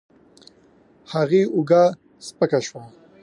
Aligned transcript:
هغې 1.13 1.41
اوږه 1.53 1.83
سپکه 2.25 2.59
شوه. 2.67 2.81